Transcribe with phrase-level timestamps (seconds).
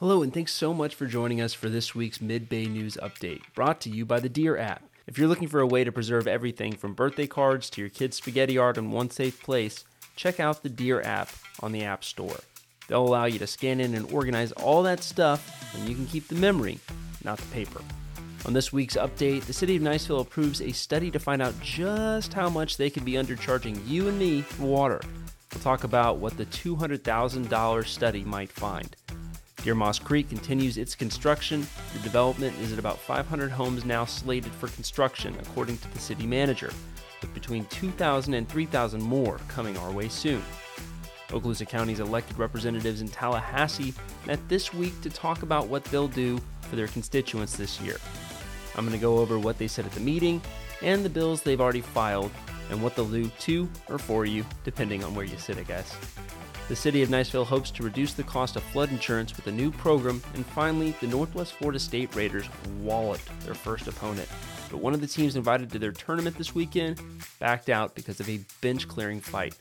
[0.00, 3.40] Hello, and thanks so much for joining us for this week's Mid Bay News Update,
[3.52, 4.84] brought to you by the Deer app.
[5.08, 8.18] If you're looking for a way to preserve everything from birthday cards to your kid's
[8.18, 9.84] spaghetti art in one safe place,
[10.14, 12.36] check out the Deer app on the App Store.
[12.86, 16.28] They'll allow you to scan in and organize all that stuff, and you can keep
[16.28, 16.78] the memory,
[17.24, 17.82] not the paper.
[18.46, 22.32] On this week's update, the City of Niceville approves a study to find out just
[22.32, 25.00] how much they could be undercharging you and me for water.
[25.52, 28.94] We'll talk about what the $200,000 study might find.
[29.68, 31.66] Deer Moss Creek continues its construction.
[31.92, 36.26] The development is at about 500 homes now slated for construction, according to the city
[36.26, 36.72] manager,
[37.20, 40.42] with between 2,000 and 3,000 more coming our way soon.
[41.28, 43.92] Okaloosa County's elected representatives in Tallahassee
[44.26, 47.98] met this week to talk about what they'll do for their constituents this year.
[48.74, 50.40] I'm going to go over what they said at the meeting
[50.80, 52.30] and the bills they've already filed
[52.70, 55.94] and what they'll do to or for you, depending on where you sit, I guess.
[56.68, 59.70] The city of Niceville hopes to reduce the cost of flood insurance with a new
[59.70, 62.46] program, and finally, the Northwest Florida State Raiders
[62.82, 64.28] walloped their first opponent.
[64.70, 67.00] But one of the teams invited to their tournament this weekend
[67.38, 69.56] backed out because of a bench clearing fight.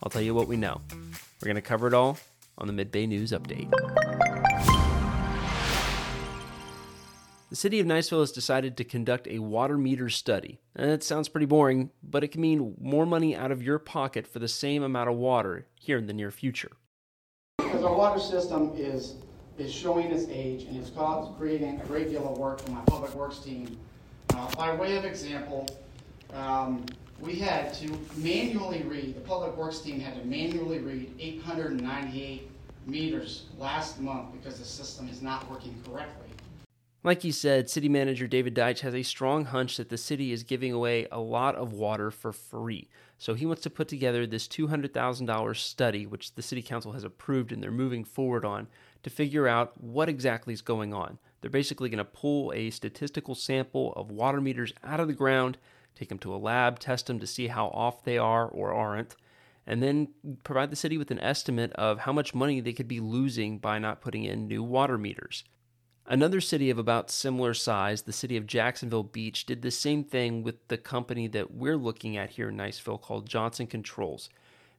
[0.00, 0.80] I'll tell you what we know.
[0.92, 2.18] We're going to cover it all
[2.56, 3.72] on the Mid Bay News Update.
[7.50, 10.60] The city of Niceville has decided to conduct a water meter study.
[10.74, 14.26] And that sounds pretty boring, but it can mean more money out of your pocket
[14.26, 16.72] for the same amount of water here in the near future.
[17.58, 19.16] Because our water system is,
[19.58, 22.80] is showing its age and it's caused, creating a great deal of work for my
[22.86, 23.78] public works team.
[24.34, 25.68] Uh, by way of example,
[26.32, 26.84] um,
[27.20, 32.50] we had to manually read, the public works team had to manually read 898
[32.86, 36.23] meters last month because the system is not working correctly.
[37.04, 40.42] Like he said, City Manager David Deitch has a strong hunch that the city is
[40.42, 42.88] giving away a lot of water for free.
[43.18, 47.52] So he wants to put together this $200,000 study, which the City Council has approved
[47.52, 48.68] and they're moving forward on,
[49.02, 51.18] to figure out what exactly is going on.
[51.42, 55.58] They're basically going to pull a statistical sample of water meters out of the ground,
[55.94, 59.14] take them to a lab, test them to see how off they are or aren't,
[59.66, 60.08] and then
[60.42, 63.78] provide the city with an estimate of how much money they could be losing by
[63.78, 65.44] not putting in new water meters.
[66.06, 70.42] Another city of about similar size, the city of Jacksonville Beach, did the same thing
[70.42, 74.28] with the company that we're looking at here in Niceville called Johnson Controls.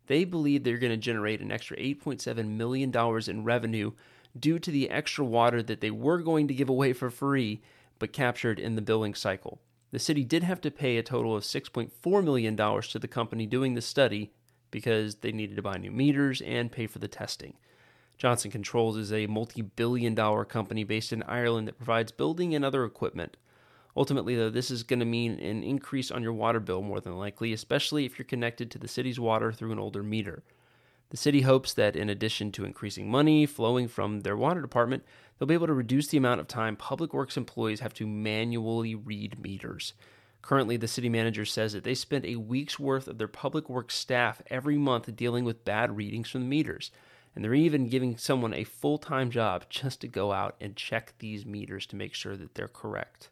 [0.06, 2.94] They believe they're going to generate an extra $8.7 million
[3.28, 3.92] in revenue
[4.40, 7.62] due to the extra water that they were going to give away for free
[7.98, 9.60] but captured in the billing cycle.
[9.92, 13.74] The city did have to pay a total of $6.4 million to the company doing
[13.74, 14.32] the study
[14.70, 17.56] because they needed to buy new meters and pay for the testing.
[18.18, 22.64] Johnson Controls is a multi billion dollar company based in Ireland that provides building and
[22.64, 23.38] other equipment.
[23.98, 27.18] Ultimately, though, this is going to mean an increase on your water bill more than
[27.18, 30.44] likely, especially if you're connected to the city's water through an older meter.
[31.10, 35.04] The city hopes that in addition to increasing money flowing from their water department,
[35.38, 38.96] they'll be able to reduce the amount of time public works employees have to manually
[38.96, 39.94] read meters.
[40.42, 43.96] Currently, the city manager says that they spend a week's worth of their public works
[43.96, 46.92] staff every month dealing with bad readings from the meters
[47.36, 51.14] and they're even giving someone a full time job just to go out and check
[51.20, 53.30] these meters to make sure that they're correct.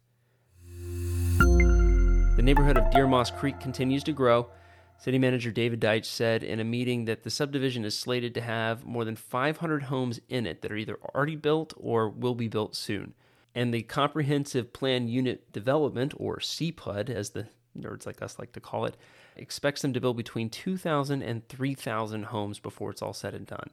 [2.35, 4.49] The neighborhood of Deer Moss Creek continues to grow.
[4.97, 8.85] City Manager David Deitch said in a meeting that the subdivision is slated to have
[8.85, 12.75] more than 500 homes in it that are either already built or will be built
[12.75, 13.13] soon.
[13.55, 17.47] And the Comprehensive Plan Unit Development, or CPUD, as the
[17.77, 18.97] nerds like us like to call it,
[19.35, 23.69] expects them to build between 2,000 and 3,000 homes before it's all said and done.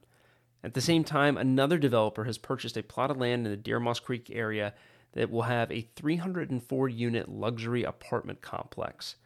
[0.62, 3.80] At the same time, another developer has purchased a plot of land in the Deer
[3.80, 4.74] Moss Creek area
[5.12, 9.16] that will have a 304 unit luxury apartment complex.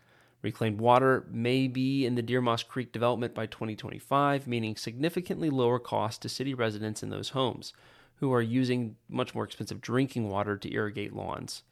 [0.43, 5.79] Reclaimed water may be in the Deer Moss Creek development by 2025, meaning significantly lower
[5.79, 7.73] cost to city residents in those homes,
[8.17, 11.63] who are using much more expensive drinking water to irrigate lawns.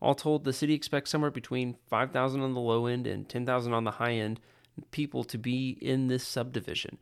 [0.00, 3.84] All told, the city expects somewhere between 5,000 on the low end and 10,000 on
[3.84, 4.40] the high end
[4.90, 6.98] people to be in this subdivision,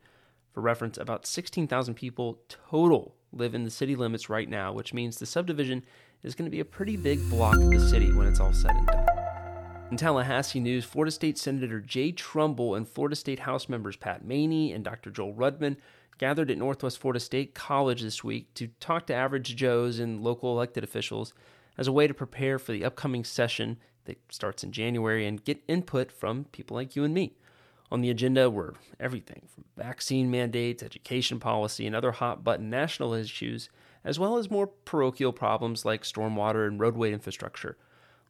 [0.53, 5.17] for reference, about 16,000 people total live in the city limits right now, which means
[5.17, 5.83] the subdivision
[6.23, 8.71] is going to be a pretty big block of the city when it's all said
[8.71, 9.07] and done.
[9.91, 14.71] In Tallahassee news, Florida State Senator Jay Trumbull and Florida State House members Patt Maney
[14.73, 15.09] and Dr.
[15.09, 15.77] Joel Rudman
[16.17, 20.53] gathered at Northwest Florida State College this week to talk to average Joes and local
[20.53, 21.33] elected officials
[21.77, 25.63] as a way to prepare for the upcoming session that starts in January and get
[25.67, 27.33] input from people like you and me.
[27.91, 33.13] On the agenda were everything from vaccine mandates, education policy, and other hot button national
[33.13, 33.69] issues,
[34.05, 37.77] as well as more parochial problems like stormwater and roadway infrastructure.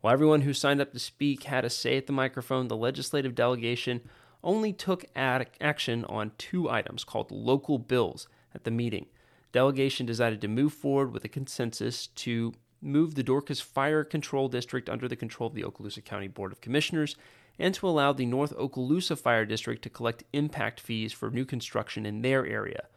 [0.02, 3.36] While everyone who signed up to speak had a say at the microphone, the legislative
[3.36, 4.02] delegation
[4.44, 9.06] only took ad- action on two items called local bills at the meeting.
[9.52, 14.90] Delegation decided to move forward with a consensus to move the Dorcas Fire Control District
[14.90, 17.16] under the control of the Okaloosa County Board of Commissioners
[17.62, 22.06] and to allow the North Okaloosa Fire District to collect impact fees for new construction
[22.06, 22.88] in their area.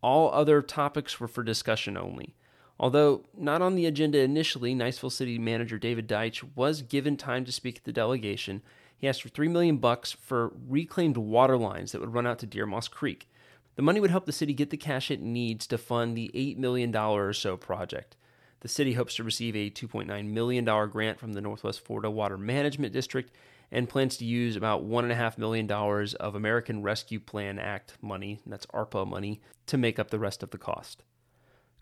[0.00, 2.36] All other topics were for discussion only.
[2.78, 7.50] Although not on the agenda initially, Niceville City Manager David Deitch was given time to
[7.50, 8.62] speak at the delegation.
[8.96, 12.46] He asked for three million bucks for reclaimed water lines that would run out to
[12.46, 13.28] Deer Moss Creek.
[13.74, 16.56] The money would help the city get the cash it needs to fund the $8
[16.56, 18.16] million or so project.
[18.60, 22.92] The city hopes to receive a $2.9 million grant from the Northwest Florida Water Management
[22.92, 23.32] District
[23.70, 29.06] and plans to use about $1.5 million of American Rescue Plan Act money, that's ARPA
[29.06, 31.02] money, to make up the rest of the cost.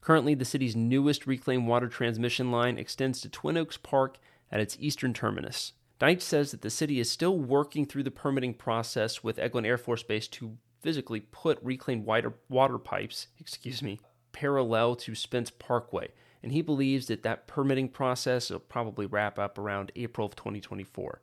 [0.00, 4.19] Currently, the city's newest reclaimed water transmission line extends to Twin Oaks Park
[4.50, 5.73] at its eastern terminus.
[5.99, 9.79] Deitch says that the city is still working through the permitting process with Eglin Air
[9.79, 13.99] Force Base to physically put reclaimed water, water pipes, excuse me,
[14.33, 16.09] parallel to Spence Parkway,
[16.43, 21.21] and he believes that that permitting process will probably wrap up around April of 2024.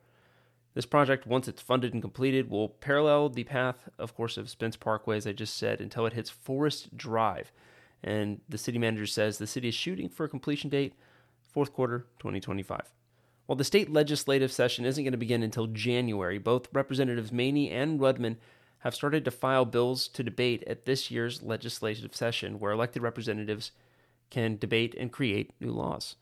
[0.73, 4.75] This project, once it's funded and completed, will parallel the path, of course, of Spence
[4.75, 7.51] Parkway, as I just said, until it hits Forest Drive.
[8.03, 10.93] And the city manager says the city is shooting for a completion date
[11.43, 12.91] fourth quarter 2025.
[13.45, 17.99] While the state legislative session isn't going to begin until January, both Representatives Maney and
[17.99, 18.37] Rudman
[18.79, 23.71] have started to file bills to debate at this year's legislative session, where elected representatives
[24.29, 26.15] can debate and create new laws.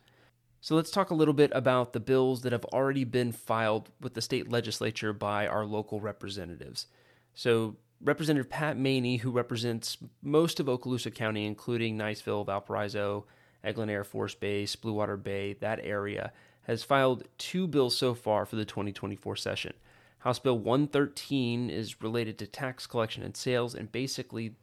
[0.64, 4.14] So let's talk a little bit about the bills that have already been filed with
[4.14, 6.86] the state legislature by our local representatives.
[7.34, 13.26] So Representative Patt Maney, who represents most of Okaloosa County, including Niceville, Valparaiso,
[13.64, 16.32] Eglin Air Force Base, Blue Water Bay, that area,
[16.64, 19.74] has filed two bills so far for the 2024 session.
[20.20, 24.54] House Bill 113 is related to tax collection and sales, and basically,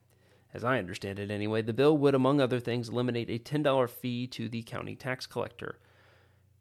[0.54, 4.28] as I understand it anyway, the bill would, among other things, eliminate a $10 fee
[4.28, 5.78] to the county tax collector.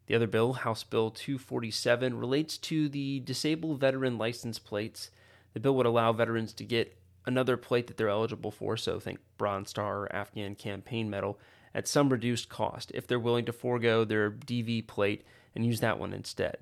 [0.08, 5.10] The other bill, House Bill 247, relates to the disabled veteran license plates.
[5.52, 6.96] The bill would allow veterans to get
[7.26, 11.38] another plate that they're eligible for, so think Bronze Star or Afghan Campaign Medal,
[11.74, 15.98] at some reduced cost if they're willing to forego their DV plate and use that
[15.98, 16.56] one instead.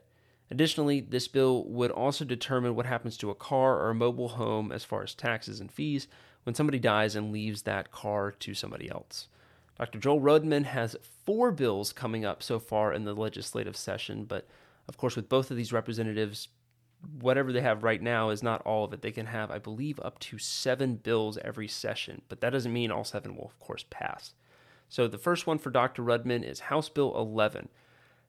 [0.51, 4.73] Additionally, this bill would also determine what happens to a car or a mobile home
[4.73, 6.09] as far as taxes and fees
[6.43, 9.29] when somebody dies and leaves that car to somebody else.
[9.79, 9.99] Dr.
[9.99, 14.47] Joel Rudman has four bills coming up so far in the legislative session, but
[14.89, 16.49] of course, with both of these representatives,
[17.21, 19.03] whatever they have right now is not all of it.
[19.03, 22.91] They can have, I believe, up to seven bills every session, but that doesn't mean
[22.91, 24.33] all seven will, of course, pass.
[24.89, 26.03] So the first one for Dr.
[26.03, 27.69] Rudman is House Bill 11.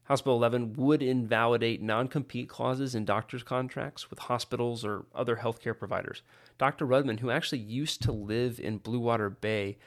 [0.05, 5.38] House Bill 11 would invalidate non compete clauses in doctors' contracts with hospitals or other
[5.38, 6.21] healthcare providers.
[6.57, 6.88] Dr.
[6.88, 9.77] Rudman, who actually used to live in Blue Water Bay,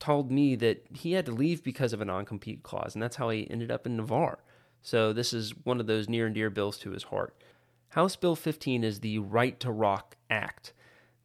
[0.00, 3.16] told me that he had to leave because of a non compete clause, and that's
[3.16, 4.40] how he ended up in Navarre.
[4.82, 7.36] So this is one of those near and dear bills to his heart.
[7.90, 10.72] House Bill 15 is the Right to Rock Act.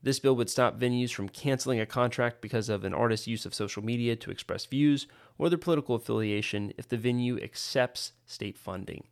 [0.04, 3.56] This bill would stop venues from canceling a contract because of an artist's use of
[3.56, 5.08] social media to express views
[5.40, 9.06] or their political affiliation if the venue accepts state funding.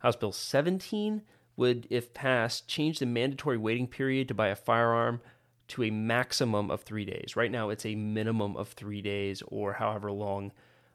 [0.00, 1.22] House Bill 17
[1.56, 5.20] would, if passed, change the mandatory waiting period to buy a firearm
[5.68, 7.36] to a maximum of three days.
[7.36, 10.52] Right now, it's a minimum of three days or however long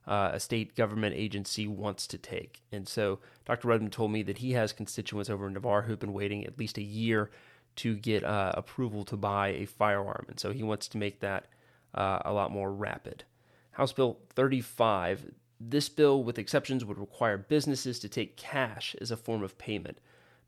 [0.07, 2.61] uh, a state government agency wants to take.
[2.71, 3.68] And so Dr.
[3.68, 6.78] Rudman told me that he has constituents over in Navarre who've been waiting at least
[6.78, 7.30] a year
[7.78, 10.26] to get uh, approval to buy a firearm.
[10.28, 11.45] And so he wants to make that
[11.94, 13.23] uh, a lot more rapid.
[13.71, 15.31] House Bill 35.
[15.61, 19.99] This bill, with exceptions, would require businesses to take cash as a form of payment.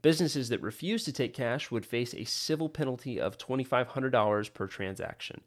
[0.02, 5.42] Businesses that refuse to take cash would face a civil penalty of $2,500 per transaction.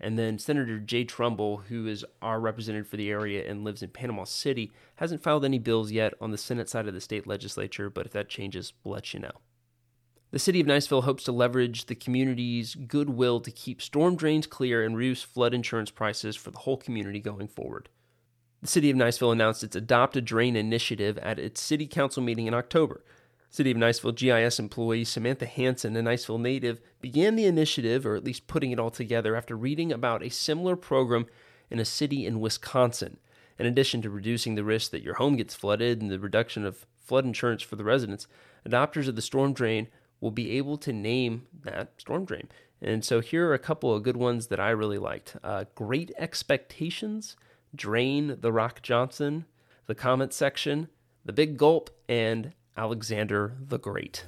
[0.00, 3.90] And then Senator Jay Trumbull, who is our representative for the area and lives in
[3.90, 7.90] Panama City, hasn't filed any bills yet on the Senate side of the state legislature,
[7.90, 9.32] but if that changes, we'll let you know.
[10.30, 14.84] The city of Niceville hopes to leverage the community's goodwill to keep storm drains clear
[14.84, 17.88] and reduce flood insurance prices for the whole community going forward.
[18.62, 22.46] The city of Niceville announced its Adopt a Drain initiative at its city council meeting
[22.46, 23.02] in October.
[23.52, 28.22] City of Niceville GIS employee Samantha Hanson, a Niceville native, began the initiative, or at
[28.22, 31.26] least putting it all together, after reading about a similar program
[31.68, 33.18] in a city in Wisconsin.
[33.58, 36.86] In addition to reducing the risk that your home gets flooded and the reduction of
[36.96, 38.28] flood insurance for the residents,
[38.66, 39.88] adopters of the storm drain
[40.20, 42.48] will be able to name that storm drain.
[42.80, 46.12] And so here are a couple of good ones that I really liked uh, Great
[46.16, 47.36] Expectations,
[47.74, 49.44] Drain the Rock Johnson,
[49.86, 50.88] The Comment Section,
[51.24, 54.24] The Big Gulp, and Alexander the Great.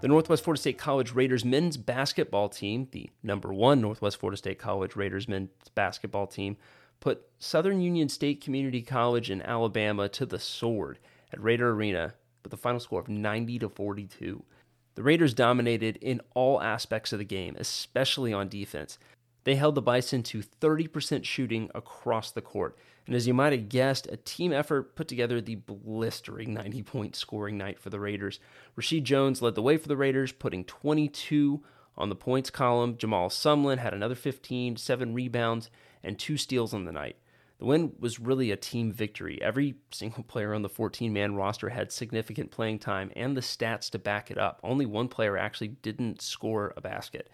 [0.00, 4.58] The Northwest Florida State College Raiders men's basketball team, the number one Northwest Florida State
[4.58, 6.56] College Raiders men's basketball team,
[7.00, 10.98] put Southern Union State Community College in Alabama to the sword
[11.30, 14.42] at Raider Arena with a final score of 90 to 42.
[14.94, 18.98] The Raiders dominated in all aspects of the game, especially on defense.
[19.46, 22.76] They held the Bison to 30% shooting across the court.
[23.06, 27.14] And as you might have guessed, a team effort put together the blistering 90 point
[27.14, 28.40] scoring night for the Raiders.
[28.76, 31.62] Rasheed Jones led the way for the Raiders, putting 22
[31.96, 32.96] on the points column.
[32.96, 35.70] Jamal Sumlin had another 15, seven rebounds,
[36.02, 37.14] and two steals on the night.
[37.60, 39.40] The win was really a team victory.
[39.40, 43.90] Every single player on the 14 man roster had significant playing time and the stats
[43.90, 44.58] to back it up.
[44.64, 47.30] Only one player actually didn't score a basket.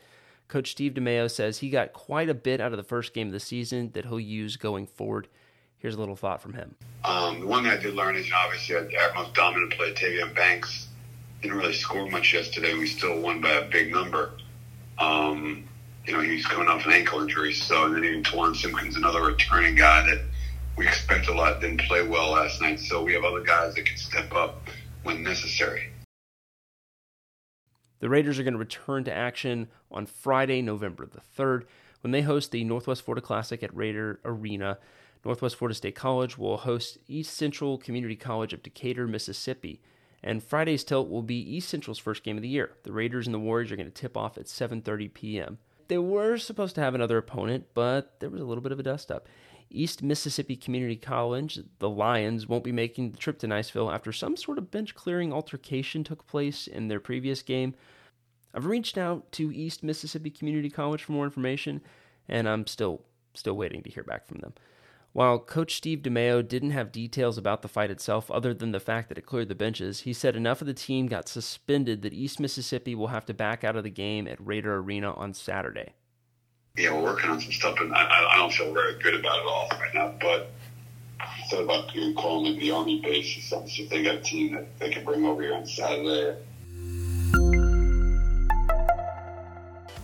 [0.53, 3.33] Coach Steve DeMeo says he got quite a bit out of the first game of
[3.33, 5.27] the season that he'll use going forward.
[5.79, 6.75] Here's a little thought from him.
[7.05, 10.89] Um, the one thing I did learn is, obviously, our most dominant player, Tavian Banks,
[11.41, 12.75] didn't really score much yesterday.
[12.75, 14.33] We still won by a big number.
[14.99, 15.65] Um,
[16.05, 17.55] you know, he's coming off an ankle injury.
[17.55, 20.21] So, and then even Tawan Simpkins, another returning guy that
[20.77, 22.79] we expect a lot, didn't play well last night.
[22.79, 24.69] So we have other guys that can step up
[25.03, 25.93] when necessary.
[28.03, 31.67] The Raiders are going to return to action on Friday, November the 3rd,
[32.01, 34.79] when they host the Northwest Florida Classic at Raider Arena.
[35.25, 39.81] Northwest Florida State College will host East Central Community College of Decatur, Mississippi.
[40.21, 42.73] And Friday's tilt will be East Central's first game of the year.
[42.83, 45.59] The Raiders and the Warriors are going to tip off at 7:30 p.m.
[45.87, 48.83] They were supposed to have another opponent, but there was a little bit of a
[48.83, 49.29] dust up.
[49.81, 54.37] East Mississippi Community College, the Lions, won't be making the trip to Niceville after some
[54.37, 57.75] sort of bench clearing altercation took place in their previous game.
[58.55, 61.81] I've reached out to East Mississippi Community College for more information,
[62.29, 63.03] and I'm still
[63.35, 64.53] still waiting to hear back from them.
[65.13, 69.09] While Coach Steve DeMeo didn't have details about the fight itself other than the fact
[69.09, 72.41] that it cleared the benches, he said enough of the team got suspended that East
[72.41, 75.95] Mississippi will have to back out of the game at Raider Arena on Saturday
[76.77, 79.47] yeah, we're working on some stuff, and I, I don't feel very good about it
[79.47, 80.15] all right now.
[80.21, 80.51] But
[81.21, 83.69] I thought about know, calling it the Army base or something.
[83.69, 86.39] See if they got a team that they can bring over here on Saturday.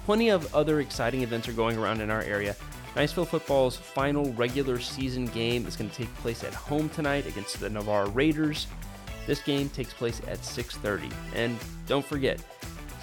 [0.05, 2.55] Plenty of other exciting events are going around in our area.
[2.95, 7.61] Niceville football's final regular season game is going to take place at home tonight against
[7.61, 8.67] the Navarre Raiders.
[9.27, 11.13] This game takes place at 6:30.
[11.35, 11.57] And
[11.87, 12.43] don't forget,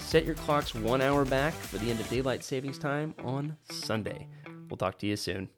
[0.06, 4.28] Set your clocks one hour back for the end of daylight savings time on Sunday.
[4.70, 5.50] We'll talk to you soon.